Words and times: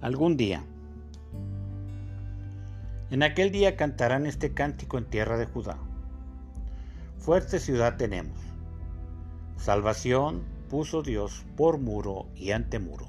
Algún 0.00 0.36
día. 0.36 0.64
En 3.10 3.22
aquel 3.22 3.52
día 3.52 3.76
cantarán 3.76 4.26
este 4.26 4.52
cántico 4.52 4.98
en 4.98 5.04
tierra 5.04 5.36
de 5.36 5.46
Judá. 5.46 5.78
Fuerte 7.18 7.60
ciudad 7.60 7.96
tenemos. 7.96 8.40
Salvación 9.56 10.42
puso 10.68 11.02
Dios 11.02 11.44
por 11.56 11.78
muro 11.78 12.26
y 12.34 12.50
ante 12.50 12.80
muro. 12.80 13.06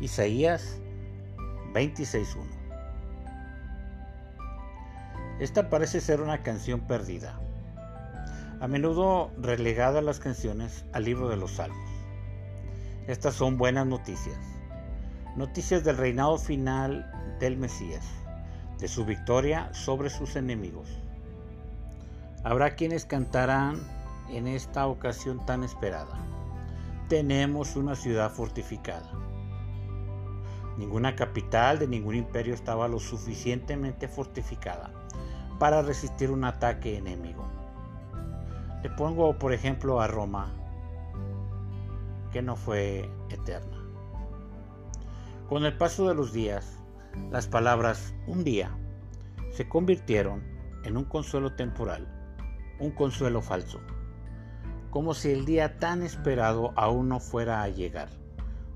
Isaías 0.00 0.80
26.1. 1.74 2.63
Esta 5.40 5.68
parece 5.68 6.00
ser 6.00 6.20
una 6.20 6.44
canción 6.44 6.82
perdida, 6.82 7.40
a 8.60 8.68
menudo 8.68 9.32
relegada 9.36 10.00
las 10.00 10.20
canciones 10.20 10.84
al 10.92 11.02
libro 11.02 11.28
de 11.28 11.36
los 11.36 11.54
Salmos. 11.54 11.90
Estas 13.08 13.34
son 13.34 13.58
buenas 13.58 13.84
noticias, 13.84 14.38
noticias 15.34 15.82
del 15.82 15.96
reinado 15.96 16.38
final 16.38 17.10
del 17.40 17.56
Mesías, 17.56 18.06
de 18.78 18.86
su 18.86 19.04
victoria 19.04 19.74
sobre 19.74 20.08
sus 20.08 20.36
enemigos. 20.36 20.88
Habrá 22.44 22.76
quienes 22.76 23.04
cantarán 23.04 23.80
en 24.30 24.46
esta 24.46 24.86
ocasión 24.86 25.44
tan 25.46 25.64
esperada. 25.64 26.16
Tenemos 27.08 27.74
una 27.74 27.96
ciudad 27.96 28.30
fortificada. 28.30 29.10
Ninguna 30.78 31.16
capital 31.16 31.80
de 31.80 31.88
ningún 31.88 32.14
imperio 32.14 32.54
estaba 32.54 32.86
lo 32.86 33.00
suficientemente 33.00 34.06
fortificada 34.06 34.92
para 35.64 35.80
resistir 35.80 36.30
un 36.30 36.44
ataque 36.44 36.98
enemigo. 36.98 37.42
Le 38.82 38.90
pongo 38.90 39.38
por 39.38 39.54
ejemplo 39.54 39.98
a 40.02 40.06
Roma, 40.06 40.52
que 42.30 42.42
no 42.42 42.54
fue 42.54 43.08
eterna. 43.30 43.78
Con 45.48 45.64
el 45.64 45.74
paso 45.74 46.06
de 46.06 46.14
los 46.14 46.34
días, 46.34 46.70
las 47.30 47.46
palabras 47.46 48.12
un 48.26 48.44
día 48.44 48.76
se 49.52 49.66
convirtieron 49.66 50.42
en 50.84 50.98
un 50.98 51.04
consuelo 51.04 51.54
temporal, 51.54 52.12
un 52.78 52.90
consuelo 52.90 53.40
falso, 53.40 53.80
como 54.90 55.14
si 55.14 55.30
el 55.30 55.46
día 55.46 55.78
tan 55.78 56.02
esperado 56.02 56.74
aún 56.76 57.08
no 57.08 57.20
fuera 57.20 57.62
a 57.62 57.70
llegar, 57.70 58.10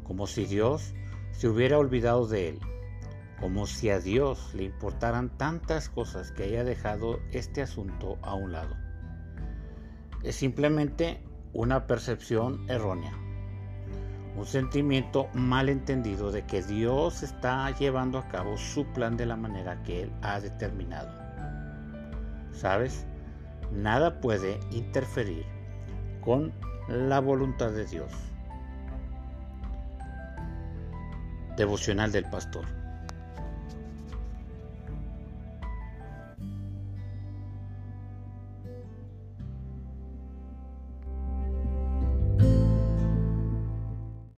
como 0.05 0.27
si 0.27 0.47
Dios 0.47 0.95
se 1.33 1.49
hubiera 1.49 1.77
olvidado 1.77 2.27
de 2.27 2.49
él, 2.49 2.61
como 3.41 3.67
si 3.67 3.91
a 3.91 4.01
Dios 4.01 4.53
le 4.55 4.65
importaran 4.65 5.31
tantas 5.37 5.89
cosas 5.89 6.33
que 6.33 6.45
haya 6.45 6.65
dejado 6.65 7.21
este 7.33 7.63
asunto 7.63 8.19
a 8.23 8.35
un 8.35 8.53
lado. 8.53 8.77
Es 10.23 10.37
simplemente 10.37 11.23
una 11.53 11.87
percepción 11.87 12.69
errónea, 12.69 13.13
un 14.37 14.47
sentimiento 14.47 15.29
mal 15.35 15.69
entendido 15.69 16.33
de 16.33 16.45
que 16.45 16.63
Dios 16.63 17.23
está 17.23 17.71
llevando 17.77 18.19
a 18.19 18.29
cabo 18.29 18.57
su 18.57 18.85
plan 18.87 19.17
de 19.17 19.27
la 19.27 19.37
manera 19.37 19.83
que 19.83 20.03
Él 20.03 20.13
ha 20.23 20.41
determinado. 20.41 21.11
¿Sabes? 22.53 23.07
Nada 23.73 24.21
puede 24.21 24.59
interferir 24.73 25.45
con 26.21 26.53
la 26.89 27.21
voluntad 27.21 27.71
de 27.71 27.87
Dios. 27.87 28.13
Devocional 31.57 32.13
del 32.13 32.25
Pastor. 32.25 32.78